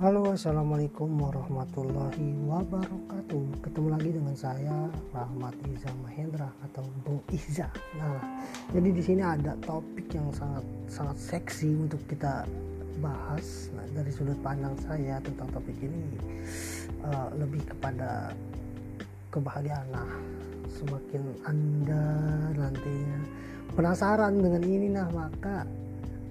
Halo 0.00 0.32
assalamualaikum 0.32 1.12
warahmatullahi 1.12 2.32
wabarakatuh. 2.48 3.60
Ketemu 3.60 3.88
lagi 3.92 4.10
dengan 4.16 4.32
saya 4.32 4.88
Rahmat 5.12 5.52
Iza 5.68 5.92
Mahendra 6.00 6.48
atau 6.64 6.88
Bung 7.04 7.20
Iza. 7.28 7.68
Nah 8.00 8.16
jadi 8.72 8.96
di 8.96 9.02
sini 9.04 9.20
ada 9.20 9.52
topik 9.60 10.08
yang 10.16 10.32
sangat 10.32 10.64
sangat 10.88 11.20
seksi 11.20 11.84
untuk 11.84 12.00
kita 12.08 12.48
bahas. 13.04 13.68
Nah, 13.76 13.84
Dari 13.92 14.08
sudut 14.08 14.40
pandang 14.40 14.72
saya 14.80 15.20
tentang 15.20 15.52
topik 15.52 15.76
ini 15.84 16.16
uh, 17.04 17.28
Lebih 17.36 17.68
kepada 17.68 18.32
kebahagiaan. 19.28 19.84
Nah 19.92 20.08
semakin 20.80 21.28
anda 21.44 22.08
nantinya 22.56 23.20
penasaran 23.76 24.32
dengan 24.40 24.64
ini 24.64 24.96
nah 24.96 25.12
maka 25.12 25.68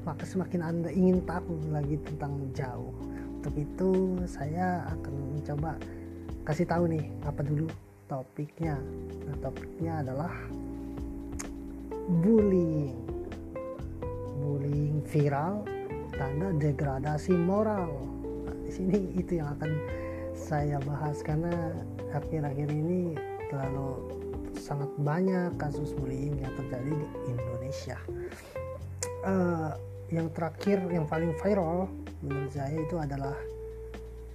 maka 0.09 0.25
semakin 0.25 0.65
anda 0.65 0.89
ingin 0.89 1.21
tahu 1.21 1.53
lagi 1.69 2.01
tentang 2.01 2.33
jauh 2.57 3.08
untuk 3.39 3.55
itu 3.55 4.19
saya 4.27 4.83
akan 4.99 5.39
mencoba 5.39 5.79
kasih 6.43 6.67
tahu 6.67 6.91
nih 6.91 7.07
apa 7.23 7.39
dulu 7.39 7.71
topiknya. 8.11 8.75
Nah 9.23 9.35
topiknya 9.39 10.03
adalah 10.03 10.33
bullying. 12.19 12.99
Bullying 14.43 14.99
viral 15.07 15.63
tanda 16.19 16.51
degradasi 16.51 17.31
moral. 17.31 17.95
Nah, 18.43 18.55
di 18.67 18.71
sini 18.75 18.99
itu 19.15 19.39
yang 19.39 19.55
akan 19.55 19.71
saya 20.35 20.75
bahas 20.83 21.23
karena 21.23 21.55
akhir-akhir 22.11 22.67
ini 22.67 23.15
terlalu 23.47 24.19
sangat 24.59 24.91
banyak 24.99 25.55
kasus 25.55 25.95
bullying 25.95 26.35
yang 26.43 26.51
terjadi 26.59 26.91
di 26.91 27.07
Indonesia. 27.31 27.95
Uh, 29.23 29.79
yang 30.09 30.27
terakhir 30.33 30.81
yang 30.89 31.05
paling 31.05 31.33
viral 31.37 31.89
menurut 32.25 32.51
saya 32.51 32.73
itu 32.73 32.95
adalah 32.97 33.37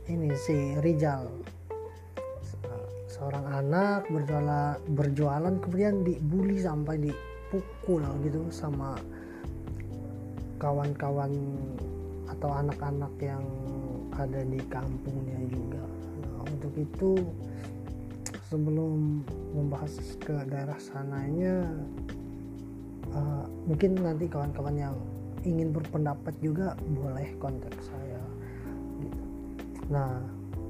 ini 0.06 0.31
si 0.39 0.78
Rizal 0.78 1.28
seorang 3.14 3.47
anak 3.47 4.11
berjualan 4.11 4.75
berjualan 4.91 5.55
kemudian 5.62 6.03
dibully 6.03 6.58
sampai 6.58 6.98
dipukul 6.98 8.03
gitu 8.27 8.50
sama 8.50 8.98
kawan-kawan 10.58 11.31
atau 12.27 12.50
anak-anak 12.50 13.14
yang 13.22 13.44
ada 14.19 14.42
di 14.42 14.59
kampungnya 14.66 15.38
juga. 15.47 15.84
Nah, 16.22 16.42
untuk 16.50 16.75
itu 16.75 17.11
sebelum 18.50 19.22
membahas 19.55 19.94
ke 20.19 20.34
daerah 20.50 20.78
sananya 20.78 21.70
uh, 23.14 23.47
mungkin 23.66 23.94
nanti 23.98 24.27
kawan-kawan 24.27 24.75
yang 24.75 24.97
ingin 25.45 25.70
berpendapat 25.70 26.34
juga 26.41 26.75
boleh 26.83 27.37
kontak 27.37 27.77
saya 27.84 28.23
gitu. 29.00 29.23
nah 29.92 30.20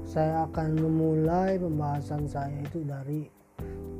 saya 0.05 0.45
akan 0.45 0.77
memulai 0.77 1.57
pembahasan 1.57 2.29
saya 2.29 2.53
itu 2.61 2.85
dari 2.85 3.25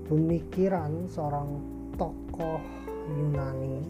pemikiran 0.06 1.10
seorang 1.10 1.50
tokoh 1.98 2.62
Yunani 3.10 3.82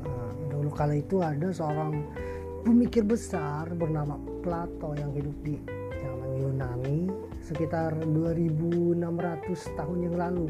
nah, 0.00 0.30
dulu 0.48 0.70
kala 0.72 0.96
itu 0.96 1.20
ada 1.20 1.52
seorang 1.52 2.00
pemikir 2.62 3.04
besar 3.04 3.68
bernama 3.74 4.16
Plato 4.40 4.94
yang 4.94 5.12
hidup 5.12 5.36
di 5.42 5.58
zaman 6.00 6.30
Yunani 6.38 6.98
sekitar 7.42 7.98
2600 8.06 9.78
tahun 9.78 9.98
yang 10.06 10.16
lalu 10.16 10.48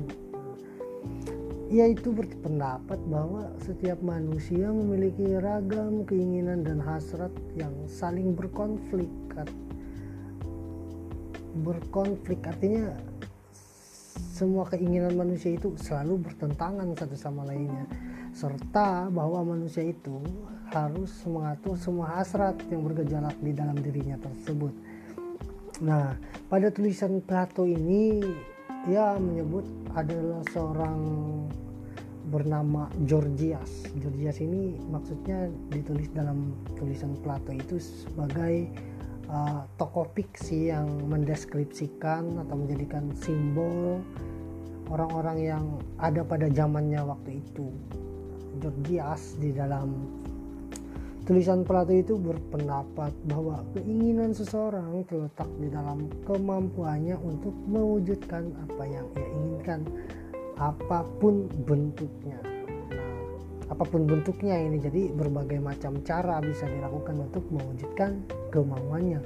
ia 1.72 1.88
itu 1.88 2.12
berpendapat 2.12 3.00
bahwa 3.08 3.48
setiap 3.64 3.96
manusia 4.04 4.68
memiliki 4.68 5.24
ragam 5.40 6.04
keinginan 6.04 6.60
dan 6.60 6.76
hasrat 6.84 7.32
yang 7.56 7.72
saling 7.88 8.36
berkonflik. 8.36 9.08
Berkonflik 11.64 12.44
artinya 12.44 12.92
semua 14.36 14.68
keinginan 14.68 15.16
manusia 15.16 15.56
itu 15.56 15.72
selalu 15.80 16.28
bertentangan 16.28 16.92
satu 16.92 17.16
sama 17.16 17.48
lainnya 17.48 17.88
serta 18.36 19.08
bahwa 19.08 19.56
manusia 19.56 19.84
itu 19.88 20.20
harus 20.76 21.24
mengatur 21.24 21.76
semua 21.80 22.20
hasrat 22.20 22.56
yang 22.68 22.84
bergejolak 22.84 23.36
di 23.40 23.52
dalam 23.56 23.80
dirinya 23.80 24.20
tersebut. 24.20 24.72
Nah, 25.80 26.16
pada 26.52 26.68
tulisan 26.68 27.24
Plato 27.24 27.64
ini 27.64 28.20
ia 28.90 29.14
menyebut 29.14 29.62
adalah 29.94 30.42
seorang 30.50 30.98
bernama 32.32 32.88
Georgias. 33.04 33.86
Georgias 33.98 34.40
ini 34.40 34.74
maksudnya 34.90 35.52
ditulis 35.70 36.08
dalam 36.16 36.56
tulisan 36.74 37.14
Plato 37.20 37.52
itu 37.52 37.76
sebagai 37.78 38.72
uh, 39.28 39.68
tokoh 39.76 40.08
fiksi 40.16 40.72
yang 40.72 40.88
mendeskripsikan 41.06 42.42
atau 42.42 42.54
menjadikan 42.56 43.12
simbol 43.14 44.00
orang-orang 44.88 45.38
yang 45.40 45.64
ada 46.00 46.24
pada 46.24 46.48
zamannya 46.50 47.04
waktu 47.04 47.44
itu. 47.44 47.70
Georgias 48.58 49.36
di 49.38 49.54
dalam 49.54 50.08
tulisan 51.32 51.64
Plato 51.64 51.96
itu 51.96 52.20
berpendapat 52.20 53.08
bahwa 53.24 53.64
keinginan 53.72 54.36
seseorang 54.36 55.00
terletak 55.08 55.48
di 55.56 55.72
dalam 55.72 56.04
kemampuannya 56.28 57.16
untuk 57.24 57.56
mewujudkan 57.72 58.52
apa 58.68 58.84
yang 58.84 59.08
ia 59.16 59.28
inginkan 59.40 59.80
apa 60.60 61.08
pun 61.24 61.48
bentuknya. 61.64 62.36
Nah, 62.92 63.16
apa 63.72 63.80
pun 63.80 64.04
bentuknya 64.04 64.60
ini 64.60 64.76
jadi 64.76 65.08
berbagai 65.16 65.56
macam 65.56 66.04
cara 66.04 66.36
bisa 66.44 66.68
dilakukan 66.68 67.24
untuk 67.24 67.48
mewujudkan 67.48 68.20
kemauannya. 68.52 69.24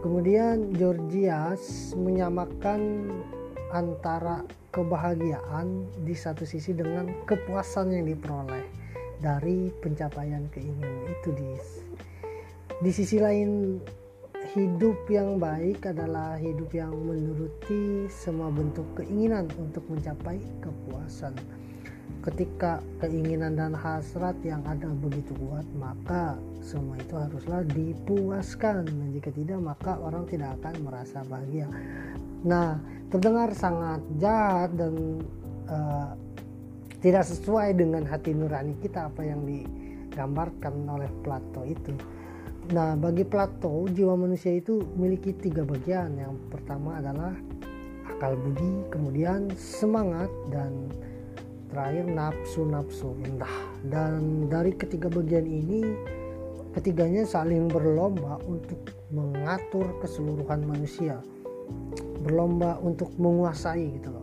Kemudian 0.00 0.72
Georgias 0.72 1.92
menyamakan 2.00 3.12
antara 3.76 4.40
kebahagiaan 4.72 5.84
di 6.00 6.16
satu 6.16 6.48
sisi 6.48 6.72
dengan 6.72 7.12
kepuasan 7.28 7.92
yang 7.92 8.08
diperoleh 8.08 8.81
dari 9.22 9.70
pencapaian 9.78 10.50
keinginan 10.50 11.06
itu 11.06 11.30
di 11.32 11.50
di 12.82 12.90
sisi 12.90 13.22
lain 13.22 13.78
hidup 14.52 15.06
yang 15.06 15.38
baik 15.38 15.86
adalah 15.86 16.34
hidup 16.36 16.68
yang 16.74 16.92
menuruti 16.92 18.10
semua 18.10 18.50
bentuk 18.50 18.84
keinginan 18.98 19.46
untuk 19.56 19.86
mencapai 19.86 20.42
kepuasan. 20.60 21.32
Ketika 22.22 22.82
keinginan 23.02 23.58
dan 23.58 23.74
hasrat 23.74 24.36
yang 24.46 24.62
ada 24.68 24.86
begitu 24.90 25.34
kuat, 25.42 25.66
maka 25.74 26.38
semua 26.62 26.94
itu 27.00 27.14
haruslah 27.18 27.66
dipuaskan. 27.70 28.86
Dan 28.86 29.10
jika 29.10 29.30
tidak, 29.34 29.58
maka 29.58 29.98
orang 29.98 30.28
tidak 30.30 30.54
akan 30.60 30.74
merasa 30.86 31.24
bahagia. 31.26 31.66
Nah, 32.46 32.78
terdengar 33.10 33.50
sangat 33.54 34.02
jahat 34.22 34.70
dan 34.78 35.24
uh, 35.66 36.14
tidak 37.02 37.26
sesuai 37.26 37.74
dengan 37.74 38.06
hati 38.06 38.32
nurani 38.32 38.78
kita 38.78 39.10
apa 39.10 39.26
yang 39.26 39.42
digambarkan 39.42 40.86
oleh 40.86 41.10
Plato 41.26 41.66
itu 41.66 41.92
Nah, 42.70 42.94
bagi 42.94 43.26
Plato, 43.26 43.90
jiwa 43.90 44.14
manusia 44.14 44.54
itu 44.54 44.86
memiliki 44.94 45.34
tiga 45.34 45.66
bagian. 45.66 46.14
Yang 46.14 46.38
pertama 46.46 47.02
adalah 47.02 47.34
akal 48.06 48.38
budi, 48.38 48.86
kemudian 48.86 49.50
semangat, 49.58 50.30
dan 50.54 50.86
terakhir 51.74 52.06
nafsu-nafsu 52.06 53.18
rendah. 53.18 53.56
Dan 53.82 54.46
dari 54.46 54.70
ketiga 54.78 55.10
bagian 55.10 55.42
ini, 55.42 55.82
ketiganya 56.70 57.26
saling 57.26 57.66
berlomba 57.66 58.38
untuk 58.46 58.78
mengatur 59.10 59.90
keseluruhan 59.98 60.62
manusia. 60.62 61.18
Berlomba 62.22 62.78
untuk 62.78 63.10
menguasai 63.18 63.98
gitu 63.98 64.14
loh. 64.14 64.21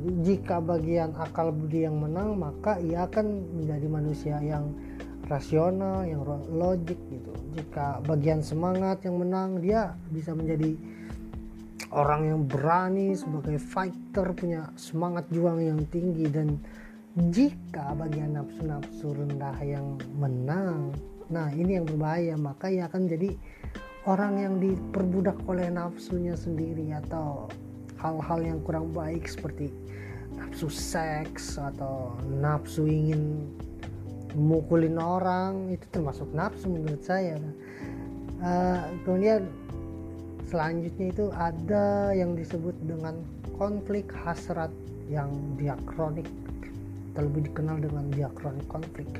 Jadi 0.00 0.16
jika 0.24 0.64
bagian 0.64 1.12
akal 1.20 1.52
budi 1.52 1.84
yang 1.84 2.00
menang, 2.00 2.40
maka 2.40 2.80
ia 2.80 3.04
akan 3.04 3.44
menjadi 3.60 3.86
manusia 3.92 4.36
yang 4.40 4.72
rasional, 5.28 6.08
yang 6.08 6.24
logik 6.48 6.96
gitu. 7.12 7.32
Jika 7.52 8.00
bagian 8.08 8.40
semangat 8.40 9.04
yang 9.04 9.20
menang, 9.20 9.60
dia 9.60 9.92
bisa 10.08 10.32
menjadi 10.32 10.72
orang 11.92 12.32
yang 12.32 12.40
berani 12.48 13.12
sebagai 13.12 13.60
fighter 13.60 14.32
punya 14.32 14.72
semangat 14.80 15.28
juang 15.28 15.60
yang 15.60 15.84
tinggi 15.92 16.32
dan 16.32 16.56
jika 17.28 17.92
bagian 17.92 18.40
nafsu-nafsu 18.40 19.12
rendah 19.12 19.58
yang 19.60 20.00
menang, 20.16 20.94
nah 21.28 21.50
ini 21.52 21.76
yang 21.76 21.84
berbahaya 21.84 22.38
maka 22.40 22.70
ia 22.70 22.86
akan 22.86 23.10
jadi 23.10 23.34
orang 24.06 24.38
yang 24.38 24.54
diperbudak 24.62 25.36
oleh 25.44 25.68
nafsunya 25.68 26.38
sendiri 26.38 26.94
atau 26.94 27.50
hal-hal 28.00 28.40
yang 28.40 28.58
kurang 28.64 28.90
baik 28.96 29.28
seperti 29.28 29.68
nafsu 30.34 30.72
seks 30.72 31.60
atau 31.60 32.16
nafsu 32.40 32.88
ingin 32.88 33.52
mukulin 34.34 34.96
orang 34.96 35.68
itu 35.68 35.84
termasuk 35.92 36.26
nafsu 36.32 36.70
menurut 36.70 37.02
saya. 37.04 37.36
Uh, 38.40 38.88
kemudian 39.04 39.44
selanjutnya 40.48 41.12
itu 41.12 41.28
ada 41.36 42.16
yang 42.16 42.32
disebut 42.32 42.72
dengan 42.88 43.20
konflik 43.60 44.08
hasrat 44.24 44.72
yang 45.12 45.28
diakronik 45.60 46.26
terlebih 47.12 47.50
dikenal 47.50 47.76
dengan 47.82 48.08
diakronik 48.14 48.64
konflik. 48.70 49.10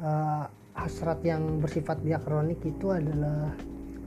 Uh, 0.00 0.48
hasrat 0.74 1.20
yang 1.22 1.60
bersifat 1.60 2.00
diakronik 2.02 2.58
itu 2.64 2.94
adalah 2.94 3.52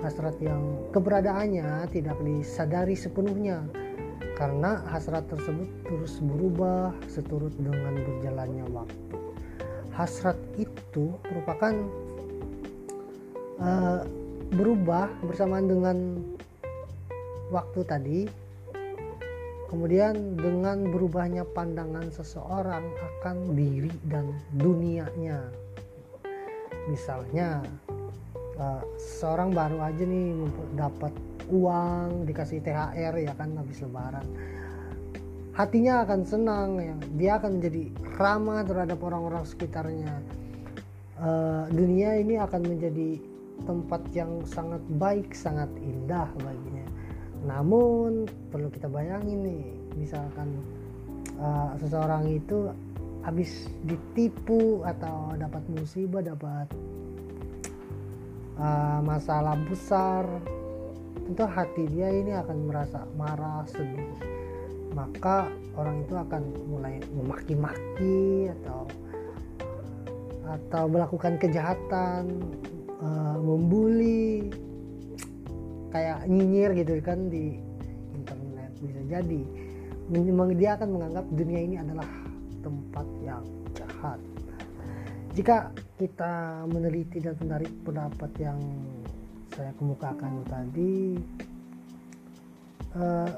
hasrat 0.02 0.38
yang 0.38 0.62
keberadaannya 0.94 1.90
tidak 1.90 2.18
disadari 2.22 2.94
sepenuhnya 2.94 3.66
karena 4.38 4.86
hasrat 4.94 5.26
tersebut 5.34 5.66
terus 5.90 6.22
berubah 6.22 6.94
seturut 7.10 7.54
dengan 7.58 7.98
berjalannya 7.98 8.66
waktu. 8.70 9.18
Hasrat 9.98 10.38
itu 10.62 11.18
merupakan 11.26 11.74
uh, 13.58 14.06
berubah 14.54 15.10
bersamaan 15.26 15.66
dengan 15.66 15.98
waktu 17.50 17.82
tadi. 17.82 18.22
Kemudian 19.68 20.40
dengan 20.40 20.88
berubahnya 20.96 21.44
pandangan 21.44 22.08
seseorang 22.08 22.88
akan 22.88 23.52
diri 23.52 23.92
dan 24.08 24.32
dunianya. 24.56 25.44
Misalnya 26.88 27.68
uh, 28.58 28.82
seorang 28.98 29.54
baru 29.54 29.82
aja 29.82 30.04
nih 30.04 30.34
dapat 30.76 31.14
uang 31.48 32.28
dikasih 32.28 32.60
THR 32.60 33.14
ya 33.24 33.34
kan 33.38 33.56
habis 33.56 33.80
lebaran. 33.82 34.26
Hatinya 35.58 36.06
akan 36.06 36.22
senang 36.22 36.70
ya. 36.78 36.96
Dia 37.18 37.32
akan 37.42 37.58
menjadi 37.58 37.90
ramah 38.22 38.62
terhadap 38.62 39.02
orang-orang 39.02 39.42
sekitarnya. 39.48 40.14
Uh, 41.18 41.66
dunia 41.74 42.22
ini 42.22 42.38
akan 42.38 42.62
menjadi 42.62 43.18
tempat 43.66 44.06
yang 44.14 44.46
sangat 44.46 44.82
baik 45.02 45.34
sangat 45.34 45.70
indah 45.82 46.30
baginya. 46.38 46.86
Namun 47.42 48.30
perlu 48.54 48.70
kita 48.70 48.86
bayangin 48.86 49.50
nih 49.50 49.66
misalkan 49.98 50.62
uh, 51.42 51.74
seseorang 51.82 52.30
itu 52.30 52.70
habis 53.26 53.66
ditipu 53.90 54.86
atau 54.86 55.34
dapat 55.42 55.66
musibah 55.74 56.22
dapat 56.22 56.70
uh, 58.58 59.00
masalah 59.06 59.56
besar. 59.70 60.26
Tentu 61.28 61.44
hati 61.44 61.84
dia 61.92 62.08
ini 62.12 62.32
akan 62.36 62.58
merasa 62.68 63.04
marah 63.20 63.68
sedih. 63.68 64.16
Maka 64.96 65.52
orang 65.76 66.02
itu 66.08 66.16
akan 66.16 66.44
mulai 66.72 66.98
memaki-maki 67.14 68.50
atau 68.62 68.88
atau 70.48 70.84
melakukan 70.88 71.36
kejahatan 71.38 72.32
uh, 73.04 73.38
membuli. 73.38 74.50
Kayak 75.92 76.28
nyinyir 76.28 76.72
gitu 76.84 77.00
kan 77.04 77.28
di 77.28 77.60
internet 78.16 78.72
bisa 78.80 79.02
jadi. 79.08 79.42
Memang 80.08 80.56
dia 80.56 80.80
akan 80.80 80.96
menganggap 80.96 81.26
dunia 81.36 81.60
ini 81.68 81.76
adalah 81.84 82.08
tempat 82.64 83.08
yang 83.24 83.44
jahat. 83.76 84.20
Jika 85.36 85.76
kita 85.98 86.62
meneliti 86.70 87.18
dan 87.18 87.34
menarik 87.42 87.74
pendapat 87.82 88.30
yang 88.38 88.62
saya 89.50 89.74
kemukakan 89.82 90.46
tadi 90.46 91.18
uh, 92.94 93.30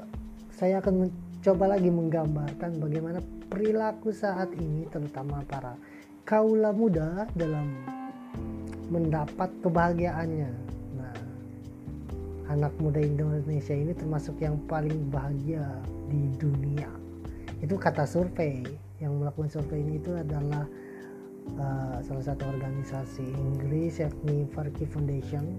saya 0.52 0.84
akan 0.84 1.08
mencoba 1.08 1.64
lagi 1.72 1.88
menggambarkan 1.88 2.76
bagaimana 2.76 3.24
perilaku 3.48 4.12
saat 4.12 4.52
ini 4.60 4.84
terutama 4.92 5.40
para 5.48 5.72
kaula 6.28 6.68
muda 6.76 7.24
dalam 7.32 7.80
mendapat 8.92 9.48
kebahagiaannya. 9.64 10.52
Nah 11.00 11.16
anak 12.52 12.76
muda 12.76 13.00
Indonesia 13.00 13.72
ini 13.72 13.96
termasuk 13.96 14.36
yang 14.44 14.60
paling 14.68 15.08
bahagia 15.08 15.64
di 16.12 16.28
dunia. 16.36 16.92
Itu 17.64 17.80
kata 17.80 18.04
survei. 18.04 18.62
Yang 19.00 19.12
melakukan 19.16 19.48
survei 19.48 19.80
ini 19.80 19.96
itu 19.96 20.12
adalah 20.12 20.68
uh, 21.58 21.98
salah 22.04 22.24
satu 22.34 22.44
organisasi 22.46 23.24
Inggris 23.24 23.98
yakni 23.98 24.46
Farki 24.52 24.86
Foundation 24.86 25.58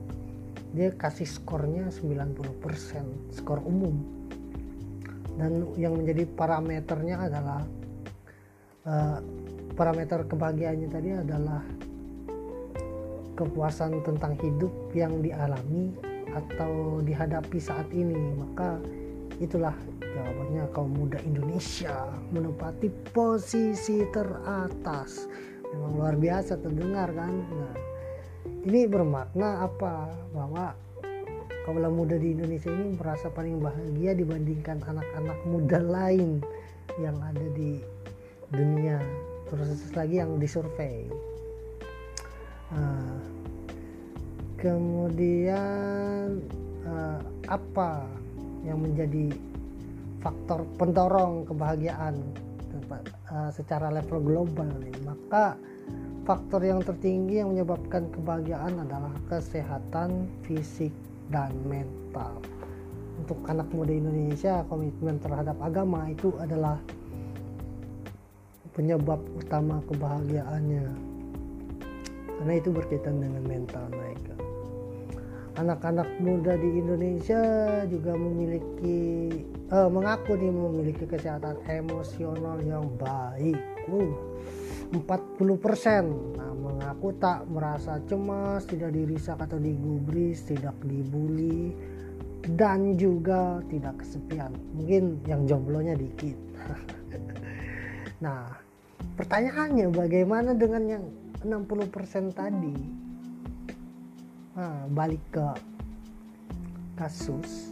dia 0.71 0.91
kasih 0.95 1.27
skornya 1.27 1.91
90% 1.91 3.35
skor 3.35 3.59
umum. 3.67 3.99
Dan 5.35 5.67
yang 5.75 5.99
menjadi 5.99 6.23
parameternya 6.31 7.27
adalah 7.27 7.61
uh, 8.88 9.19
parameter 9.75 10.23
kebahagiaannya 10.27 10.89
tadi 10.91 11.09
adalah 11.11 11.61
kepuasan 13.35 13.99
tentang 14.03 14.38
hidup 14.39 14.71
yang 14.95 15.19
dialami 15.19 15.91
atau 16.31 17.03
dihadapi 17.03 17.59
saat 17.59 17.88
ini. 17.91 18.15
Maka 18.39 18.79
itulah 19.43 19.75
jawabannya 19.99 20.63
kaum 20.71 20.91
muda 20.93 21.19
Indonesia 21.27 22.07
menempati 22.31 22.88
posisi 23.11 24.07
teratas 24.15 25.27
memang 25.71 25.91
luar 25.97 26.15
biasa 26.19 26.59
terdengar 26.59 27.12
kan? 27.15 27.33
Nah 27.33 27.75
ini 28.68 28.85
bermakna 28.85 29.65
apa? 29.65 30.12
Bahwa 30.31 30.75
kaula 31.63 31.89
muda 31.89 32.15
di 32.18 32.35
Indonesia 32.35 32.69
ini 32.69 32.95
merasa 32.95 33.31
paling 33.31 33.59
bahagia 33.62 34.13
dibandingkan 34.13 34.81
anak-anak 34.85 35.39
muda 35.47 35.79
lain 35.79 36.39
yang 37.00 37.18
ada 37.23 37.47
di 37.56 37.81
dunia. 38.51 39.00
Terus 39.51 39.91
lagi 39.95 40.15
yang 40.23 40.39
disurvei 40.39 41.31
uh, 42.75 43.19
kemudian 44.59 46.39
uh, 46.88 47.19
apa 47.50 48.06
yang 48.63 48.79
menjadi 48.79 49.33
faktor 50.21 50.63
pendorong 50.77 51.50
kebahagiaan 51.50 52.21
uh, 53.31 53.50
secara 53.50 53.88
level 53.89 54.19
global 54.22 54.68
nih 54.83 54.94
maka 55.07 55.56
faktor 56.22 56.62
yang 56.62 56.83
tertinggi 56.86 57.42
yang 57.42 57.56
menyebabkan 57.56 58.06
kebahagiaan 58.13 58.78
adalah 58.78 59.12
kesehatan 59.25 60.30
fisik 60.45 60.94
dan 61.33 61.50
mental. 61.66 62.38
Untuk 63.18 63.42
anak 63.50 63.69
muda 63.74 63.94
Indonesia, 63.94 64.62
komitmen 64.69 65.18
terhadap 65.22 65.57
agama 65.62 66.10
itu 66.10 66.33
adalah 66.38 66.78
penyebab 68.74 69.22
utama 69.38 69.81
kebahagiaannya. 69.89 70.88
Karena 72.42 72.54
itu 72.57 72.69
berkaitan 72.74 73.22
dengan 73.22 73.44
mental 73.45 73.86
mereka. 73.94 74.40
Anak-anak 75.59 76.07
muda 76.24 76.56
di 76.56 76.80
Indonesia 76.80 77.44
juga 77.92 78.15
memiliki 78.15 79.31
eh, 79.68 79.89
mengaku 79.92 80.39
nih 80.39 80.51
memiliki 80.51 81.03
kesehatan 81.03 81.59
emosional 81.68 82.59
yang 82.63 82.88
baik. 82.95 83.59
Uh, 83.92 84.13
40% 84.92 86.36
nah, 86.36 86.51
mengaku 86.51 87.15
tak 87.15 87.48
merasa 87.48 88.03
cemas, 88.12 88.67
tidak 88.67 88.91
dirisak 88.91 89.39
atau 89.39 89.55
digubris, 89.55 90.43
tidak 90.43 90.75
dibully 90.84 91.72
dan 92.60 93.00
juga 93.00 93.63
tidak 93.72 94.03
kesepian. 94.03 94.51
Mungkin 94.75 95.24
yang 95.24 95.48
jomblonya 95.48 95.96
dikit. 95.96 96.36
nah, 98.25 98.51
pertanyaannya 99.15 99.96
bagaimana 99.96 100.51
dengan 100.60 100.84
yang 101.00 101.03
60% 101.48 102.36
tadi? 102.36 102.75
Nah, 104.51 104.84
balik 104.91 105.24
ke 105.31 105.48
kasus 107.00 107.72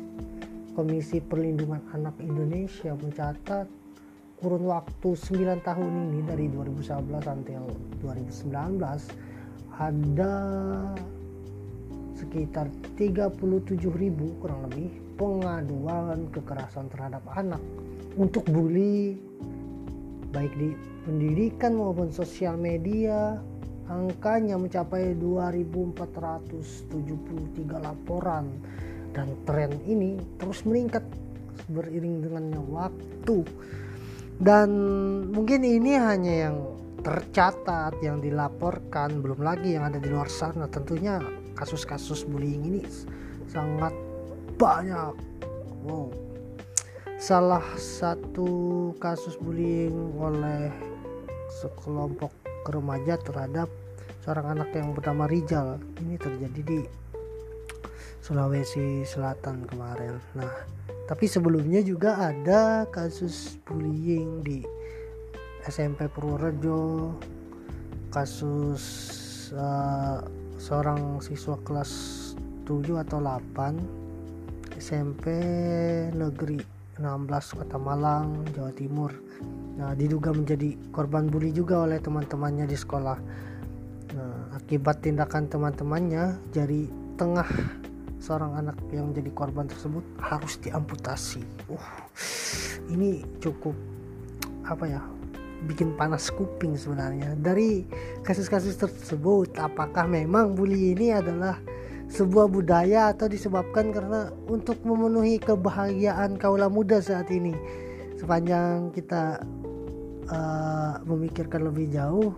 Komisi 0.80 1.20
Perlindungan 1.20 1.84
Anak 1.92 2.16
Indonesia 2.24 2.96
mencatat 2.96 3.68
kurun 4.40 4.64
waktu 4.64 5.12
9 5.12 5.60
tahun 5.60 5.92
ini 6.08 6.20
dari 6.24 6.48
2011 6.48 7.20
sampai 7.20 7.60
2019 8.00 8.80
ada 9.76 10.36
sekitar 12.16 12.72
37 12.96 13.36
ribu 14.00 14.40
kurang 14.40 14.72
lebih 14.72 14.88
pengaduan 15.20 16.32
kekerasan 16.32 16.88
terhadap 16.88 17.28
anak 17.36 17.60
untuk 18.16 18.48
bully 18.48 19.20
baik 20.32 20.56
di 20.56 20.72
pendidikan 21.04 21.76
maupun 21.76 22.08
sosial 22.08 22.56
media 22.56 23.36
angkanya 23.90 24.54
mencapai 24.56 25.18
2473 25.18 27.82
laporan. 27.82 28.46
Dan 29.10 29.34
tren 29.44 29.74
ini 29.90 30.22
terus 30.38 30.62
meningkat 30.64 31.02
beriring 31.74 32.22
dengannya 32.22 32.62
waktu. 32.70 33.44
Dan 34.40 34.70
mungkin 35.34 35.66
ini 35.66 35.98
hanya 35.98 36.34
yang 36.48 36.58
tercatat 37.02 37.98
yang 38.06 38.22
dilaporkan. 38.22 39.20
Belum 39.20 39.42
lagi 39.42 39.74
yang 39.76 39.90
ada 39.90 39.98
di 39.98 40.08
luar 40.08 40.30
sana. 40.30 40.70
Tentunya 40.70 41.20
kasus-kasus 41.58 42.24
bullying 42.30 42.64
ini 42.64 42.86
sangat 43.50 43.92
banyak. 44.56 45.18
Wow. 45.84 46.14
Salah 47.20 47.66
satu 47.76 48.96
kasus 48.96 49.36
bullying 49.36 50.16
oleh 50.16 50.72
sekelompok 51.60 52.39
remaja 52.68 53.16
terhadap 53.22 53.72
seorang 54.24 54.60
anak 54.60 54.70
yang 54.76 54.92
bernama 54.92 55.30
Rizal 55.30 55.80
ini 56.04 56.20
terjadi 56.20 56.62
di 56.64 56.80
Sulawesi 58.20 59.08
Selatan 59.08 59.64
kemarin. 59.70 60.20
Nah 60.36 60.80
tapi 61.10 61.26
sebelumnya 61.26 61.82
juga 61.82 62.22
ada 62.22 62.86
kasus 62.94 63.58
bullying 63.66 64.46
di 64.46 64.62
SMP 65.66 66.06
Purworejo. 66.06 67.18
Kasus 68.14 68.84
uh, 69.54 70.22
seorang 70.58 71.22
siswa 71.22 71.58
kelas 71.66 71.92
7 72.66 73.02
atau 73.02 73.18
8 73.22 74.78
SMP 74.78 75.34
negeri 76.14 76.79
16 77.00 77.58
Kota 77.64 77.80
Malang 77.80 78.44
Jawa 78.52 78.76
Timur. 78.76 79.16
Nah 79.80 79.96
diduga 79.96 80.36
menjadi 80.36 80.76
korban 80.92 81.32
bully 81.32 81.56
juga 81.56 81.88
oleh 81.88 81.98
teman-temannya 82.04 82.68
di 82.68 82.76
sekolah. 82.76 83.18
Nah 84.20 84.60
akibat 84.60 85.00
tindakan 85.00 85.48
teman-temannya 85.48 86.36
jari 86.52 86.92
tengah 87.16 87.48
seorang 88.20 88.60
anak 88.60 88.76
yang 88.92 89.16
menjadi 89.16 89.32
korban 89.32 89.72
tersebut 89.72 90.04
harus 90.20 90.60
diamputasi. 90.60 91.42
Uh 91.72 91.88
ini 92.92 93.24
cukup 93.40 93.78
apa 94.66 94.86
ya 94.86 95.02
bikin 95.66 95.96
panas 95.96 96.28
kuping 96.32 96.76
sebenarnya. 96.76 97.36
Dari 97.40 97.88
kasus-kasus 98.24 98.76
tersebut 98.80 99.56
apakah 99.60 100.08
memang 100.08 100.56
bully 100.56 100.96
ini 100.96 101.16
adalah 101.16 101.60
sebuah 102.10 102.50
budaya 102.50 103.14
atau 103.14 103.30
disebabkan 103.30 103.94
karena 103.94 104.34
untuk 104.50 104.82
memenuhi 104.82 105.38
kebahagiaan 105.38 106.36
kaula 106.42 106.68
muda 106.68 106.98
saat 107.00 107.30
ini. 107.30 107.54
Sepanjang 108.18 108.92
kita 108.92 109.40
uh, 110.28 111.00
memikirkan 111.06 111.70
lebih 111.70 111.94
jauh 111.94 112.34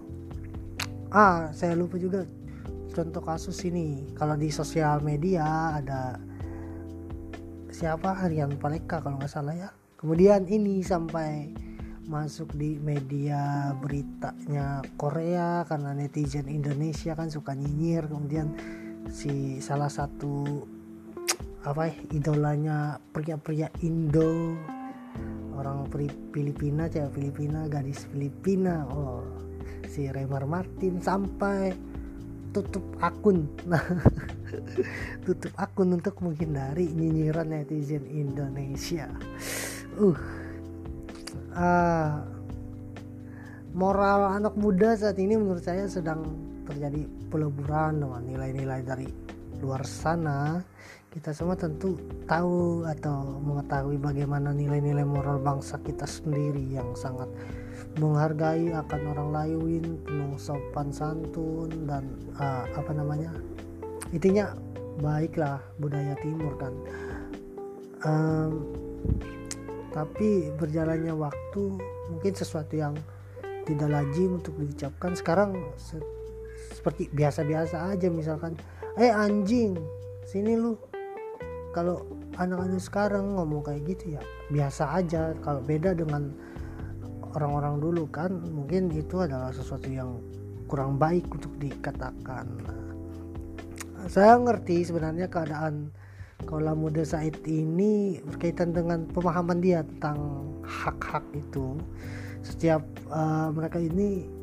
ah 1.12 1.52
saya 1.52 1.76
lupa 1.76 2.00
juga 2.00 2.24
contoh 2.92 3.24
kasus 3.24 3.64
ini. 3.68 4.12
Kalau 4.16 4.36
di 4.36 4.52
sosial 4.52 5.04
media 5.04 5.80
ada 5.80 6.20
siapa? 7.72 8.16
Harian 8.16 8.56
Paleka 8.60 9.00
kalau 9.00 9.20
nggak 9.20 9.32
salah 9.32 9.56
ya. 9.56 9.70
Kemudian 10.00 10.48
ini 10.50 10.82
sampai 10.82 11.52
masuk 12.10 12.52
di 12.58 12.76
media 12.82 13.72
beritanya 13.80 14.84
Korea 15.00 15.64
karena 15.70 15.96
netizen 15.96 16.52
Indonesia 16.52 17.16
kan 17.16 17.32
suka 17.32 17.56
nyinyir. 17.56 18.08
Kemudian 18.12 18.52
si 19.10 19.58
salah 19.64 19.90
satu 19.90 20.66
apa 21.62 21.90
ya 21.90 21.96
idolanya 22.14 23.02
pria-pria 23.16 23.72
Indo. 23.82 24.58
Orang 25.58 25.90
Filipina 26.34 26.90
cewek 26.90 27.14
Filipina 27.14 27.70
gadis 27.70 28.06
Filipina. 28.10 28.86
Oh 28.90 29.42
si 29.92 30.08
Remar 30.08 30.48
Martin 30.48 31.04
sampai 31.04 31.76
tutup 32.56 32.84
akun. 33.04 33.48
Nah 33.68 33.82
tutup 35.26 35.54
akun 35.60 36.00
untuk 36.00 36.16
menghindari 36.24 36.88
nyinyiran 36.92 37.52
netizen 37.52 38.08
Indonesia. 38.08 39.12
Uh 40.00 40.16
uh, 41.56 42.24
moral 43.76 44.36
anak 44.40 44.56
muda 44.56 44.96
saat 44.96 45.20
ini 45.20 45.36
menurut 45.36 45.64
saya 45.64 45.88
sedang 45.88 46.24
terjadi 46.68 47.08
peleburan 47.32 48.04
dengan 48.04 48.22
nilai-nilai 48.28 48.82
dari 48.84 49.08
luar 49.64 49.88
sana. 49.88 50.60
Kita 51.12 51.32
semua 51.36 51.56
tentu 51.60 51.96
tahu 52.28 52.88
atau 52.88 53.40
mengetahui 53.44 54.00
bagaimana 54.00 54.56
nilai-nilai 54.56 55.04
moral 55.04 55.40
bangsa 55.40 55.80
kita 55.84 56.08
sendiri 56.08 56.64
yang 56.72 56.92
sangat 56.96 57.28
menghargai 58.00 58.72
akan 58.72 59.02
orang 59.12 59.30
lain 59.36 59.84
penuh 60.08 60.40
sopan 60.40 60.92
santun 60.96 61.68
dan 61.84 62.08
uh, 62.40 62.64
apa 62.72 62.96
namanya 62.96 63.36
intinya 64.16 64.56
baiklah 65.04 65.60
budaya 65.76 66.16
timur 66.24 66.56
kan 66.56 66.72
um, 68.08 68.64
tapi 69.92 70.48
berjalannya 70.56 71.12
waktu 71.12 71.64
mungkin 72.08 72.32
sesuatu 72.32 72.80
yang 72.80 72.96
tidak 73.68 73.90
lazim 73.92 74.40
untuk 74.40 74.56
diucapkan. 74.58 75.14
Sekarang 75.14 75.52
se 75.76 76.00
seperti 76.82 77.14
biasa-biasa 77.14 77.94
aja 77.94 78.10
misalkan 78.10 78.58
eh 78.98 79.14
anjing 79.14 79.78
sini 80.26 80.58
lu. 80.58 80.74
Kalau 81.78 82.04
anak-anak 82.42 82.82
sekarang 82.82 83.38
ngomong 83.38 83.62
kayak 83.62 83.86
gitu 83.86 84.18
ya 84.18 84.22
biasa 84.50 84.98
aja. 84.98 85.38
Kalau 85.46 85.62
beda 85.62 85.94
dengan 85.94 86.34
orang-orang 87.38 87.78
dulu 87.78 88.10
kan 88.10 88.34
mungkin 88.34 88.90
itu 88.90 89.22
adalah 89.22 89.54
sesuatu 89.54 89.88
yang 89.88 90.18
kurang 90.66 90.98
baik 90.98 91.30
untuk 91.30 91.54
dikatakan. 91.62 92.50
Saya 94.10 94.42
ngerti 94.42 94.90
sebenarnya 94.90 95.30
keadaan 95.30 95.94
kaulah 96.50 96.74
muda 96.74 97.06
saat 97.06 97.38
ini 97.46 98.18
berkaitan 98.26 98.74
dengan 98.74 99.06
pemahaman 99.14 99.62
dia 99.62 99.86
tentang 99.86 100.50
hak-hak 100.66 101.22
itu. 101.38 101.78
Setiap 102.42 102.82
uh, 103.14 103.54
mereka 103.54 103.78
ini 103.78 104.41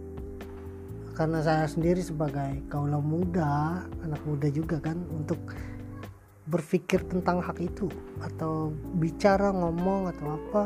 karena 1.18 1.42
saya 1.42 1.66
sendiri 1.66 1.98
sebagai 1.98 2.62
kaulah 2.70 3.02
muda 3.02 3.82
anak 4.06 4.22
muda 4.22 4.46
juga 4.54 4.78
kan 4.78 5.02
untuk 5.10 5.42
berpikir 6.46 7.02
tentang 7.10 7.42
hak 7.42 7.58
itu 7.58 7.90
atau 8.22 8.70
bicara 9.02 9.50
ngomong 9.50 10.14
atau 10.14 10.38
apa 10.38 10.62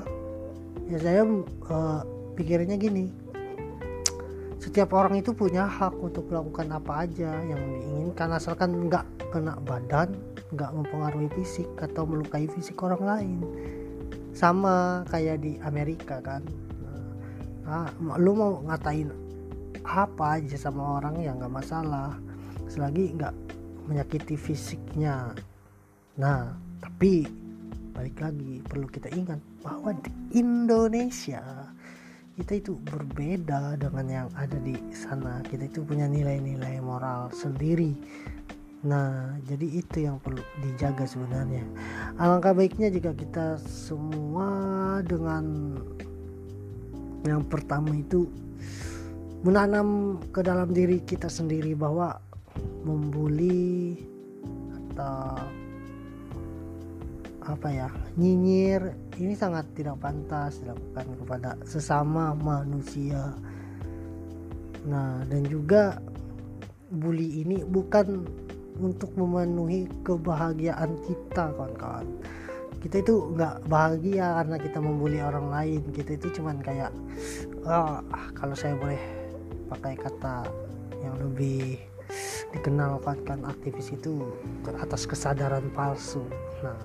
ya 0.93 1.01
saya 1.01 1.25
uh, 1.73 2.05
pikirnya 2.37 2.77
gini. 2.77 3.09
Setiap 4.61 4.93
orang 4.93 5.19
itu 5.19 5.33
punya 5.33 5.65
hak 5.65 5.97
untuk 5.99 6.29
melakukan 6.29 6.69
apa 6.71 7.09
aja 7.09 7.33
yang 7.49 7.59
diinginkan 7.59 8.37
asalkan 8.37 8.93
nggak 8.93 9.09
kena 9.33 9.57
badan 9.65 10.13
nggak 10.53 10.71
mempengaruhi 10.71 11.33
fisik 11.33 11.67
atau 11.81 12.05
melukai 12.05 12.45
fisik 12.45 12.77
orang 12.85 13.03
lain. 13.03 13.41
Sama 14.37 15.03
kayak 15.09 15.41
di 15.41 15.57
Amerika 15.65 16.21
kan. 16.21 16.45
Nah, 17.63 17.89
lu 18.21 18.37
mau 18.37 18.61
ngatain 18.69 19.22
apa 19.87 20.39
aja 20.39 20.57
sama 20.57 20.99
orang 21.03 21.19
yang 21.23 21.39
nggak 21.39 21.53
masalah. 21.53 22.15
Selagi 22.71 23.19
nggak 23.19 23.35
menyakiti 23.87 24.39
fisiknya. 24.39 25.35
Nah 26.19 26.55
tapi 26.83 27.27
balik 27.93 28.19
lagi 28.19 28.65
perlu 28.65 28.89
kita 28.89 29.13
ingat 29.13 29.39
bahwa 29.61 29.93
di 30.01 30.11
Indonesia 30.41 31.69
kita 32.33 32.57
itu 32.57 32.73
berbeda 32.89 33.77
dengan 33.77 34.07
yang 34.09 34.29
ada 34.35 34.57
di 34.57 34.75
sana. 34.97 35.45
Kita 35.45 35.69
itu 35.69 35.85
punya 35.85 36.09
nilai-nilai 36.09 36.81
moral 36.81 37.29
sendiri. 37.31 37.93
Nah 38.83 39.37
jadi 39.45 39.67
itu 39.79 40.09
yang 40.09 40.17
perlu 40.19 40.41
dijaga 40.65 41.05
sebenarnya. 41.05 41.63
Alangkah 42.17 42.57
baiknya 42.57 42.89
jika 42.89 43.13
kita 43.13 43.61
semua 43.63 44.99
dengan 45.05 45.77
yang 47.23 47.47
pertama 47.47 47.95
itu 47.95 48.27
menanam 49.43 50.19
ke 50.31 50.39
dalam 50.43 50.71
diri 50.71 51.03
kita 51.03 51.27
sendiri 51.27 51.75
bahwa 51.75 52.15
membuli 52.87 53.99
atau 54.71 55.35
apa 57.43 57.69
ya 57.75 57.91
nyinyir 58.15 58.95
ini 59.19 59.35
sangat 59.35 59.67
tidak 59.75 59.99
pantas 59.99 60.63
dilakukan 60.63 61.07
kepada 61.19 61.51
sesama 61.67 62.39
manusia. 62.39 63.35
Nah 64.87 65.27
dan 65.27 65.43
juga 65.51 65.99
bully 66.95 67.43
ini 67.43 67.67
bukan 67.67 68.23
untuk 68.79 69.11
memenuhi 69.19 69.91
kebahagiaan 70.07 70.95
kita 71.03 71.51
kawan-kawan. 71.51 72.07
Kita 72.79 73.03
itu 73.03 73.35
nggak 73.35 73.67
bahagia 73.67 74.43
karena 74.43 74.57
kita 74.63 74.79
membuli 74.79 75.19
orang 75.19 75.51
lain. 75.51 75.83
Kita 75.91 76.15
itu 76.15 76.31
cuman 76.39 76.63
kayak 76.63 76.95
oh, 77.67 78.07
kalau 78.39 78.55
saya 78.55 78.79
boleh 78.79 79.22
pakai 79.73 79.97
kata 79.97 80.45
yang 81.01 81.17
lebih 81.17 81.81
dikenal 82.53 83.01
kan 83.25 83.41
aktivis 83.49 83.97
itu 83.97 84.29
atas 84.77 85.09
kesadaran 85.09 85.73
palsu. 85.73 86.21
Nah 86.61 86.77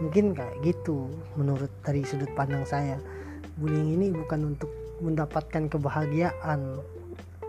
mungkin 0.00 0.32
kayak 0.32 0.56
gitu 0.64 1.12
menurut 1.36 1.68
dari 1.84 2.00
sudut 2.08 2.32
pandang 2.32 2.64
saya. 2.64 2.96
Bullying 3.60 4.00
ini 4.00 4.06
bukan 4.12 4.56
untuk 4.56 4.72
mendapatkan 5.04 5.68
kebahagiaan. 5.68 6.80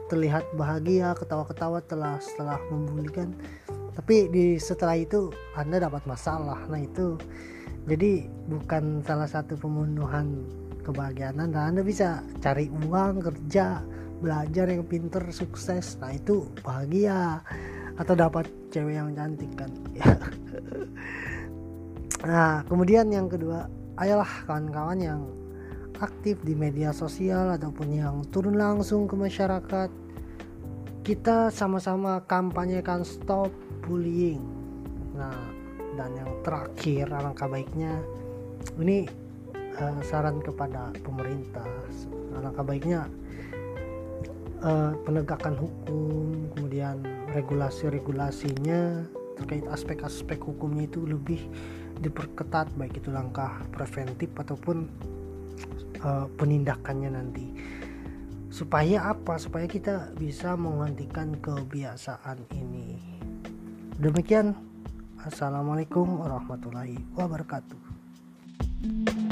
Terlihat 0.08 0.56
bahagia 0.56 1.12
ketawa-ketawa 1.20 1.84
telah 1.84 2.16
setelah 2.24 2.56
membulikan 2.72 3.36
tapi 3.92 4.32
di 4.32 4.56
setelah 4.56 4.96
itu 4.96 5.36
anda 5.52 5.84
dapat 5.84 6.06
masalah. 6.08 6.64
Nah 6.72 6.80
itu 6.80 7.20
jadi 7.88 8.24
bukan 8.48 9.04
salah 9.04 9.28
satu 9.28 9.60
pembunuhan 9.60 10.48
kebahagiaan 10.88 11.44
anda. 11.44 11.68
Anda 11.68 11.84
bisa 11.84 12.24
cari 12.40 12.72
uang 12.72 13.20
kerja 13.20 13.84
belajar 14.18 14.70
yang 14.70 14.84
pinter 14.86 15.22
sukses 15.30 15.98
nah 16.02 16.14
itu 16.14 16.50
bahagia 16.66 17.42
atau 17.98 18.14
dapat 18.14 18.50
cewek 18.70 18.98
yang 18.98 19.14
cantik 19.14 19.50
kan 19.58 19.72
Nah, 22.26 22.66
kemudian 22.66 23.14
yang 23.14 23.30
kedua, 23.30 23.70
ayolah 24.02 24.50
kawan-kawan 24.50 24.98
yang 24.98 25.22
aktif 26.02 26.42
di 26.42 26.58
media 26.58 26.90
sosial 26.90 27.54
ataupun 27.54 27.94
yang 27.94 28.26
turun 28.34 28.58
langsung 28.58 29.06
ke 29.06 29.14
masyarakat. 29.14 29.90
Kita 31.06 31.54
sama-sama 31.54 32.26
kampanyekan 32.26 33.06
stop 33.06 33.54
bullying. 33.86 34.42
Nah, 35.14 35.38
dan 35.94 36.10
yang 36.18 36.32
terakhir 36.42 37.06
alangkah 37.14 37.46
baiknya 37.46 38.02
ini 38.82 39.06
uh, 39.78 40.02
saran 40.02 40.42
kepada 40.42 40.90
pemerintah. 41.06 41.70
Alangkah 42.34 42.66
baiknya 42.66 43.06
uh, 44.62 44.94
penegakan 45.06 45.58
hukum 45.58 46.50
kemudian 46.56 47.02
regulasi-regulasinya 47.34 49.06
terkait 49.38 49.66
aspek-aspek 49.70 50.42
hukumnya 50.42 50.90
itu 50.90 51.06
lebih 51.06 51.42
diperketat 52.02 52.74
baik 52.78 52.98
itu 52.98 53.14
langkah 53.14 53.62
preventif 53.74 54.30
ataupun 54.34 54.90
uh, 56.02 56.26
penindakannya 56.38 57.14
nanti. 57.14 57.54
Supaya 58.50 59.14
apa? 59.14 59.38
Supaya 59.38 59.70
kita 59.70 60.18
bisa 60.18 60.58
menghentikan 60.58 61.38
kebiasaan 61.38 62.42
ini. 62.58 62.98
Demikian. 64.02 64.58
Assalamualaikum 65.28 66.24
warahmatullahi 66.24 67.04
wabarakatuh 67.18 69.27